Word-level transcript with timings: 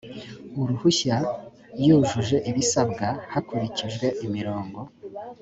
uruhushya 0.61 1.15
yujuje 1.85 2.37
ibisabwa 2.49 3.07
hakurikijwe 3.31 4.07
imirongo 4.25 4.79